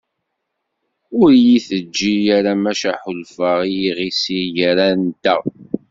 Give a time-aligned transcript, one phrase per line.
[1.19, 5.41] Ur iyi-teǧǧi ara maca ḥulfaɣ i yiɣisi gar-anteɣ.